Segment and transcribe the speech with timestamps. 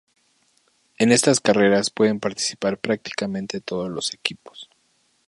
[0.97, 4.67] En estas carreras pueden participar prácticamente todos los equipos.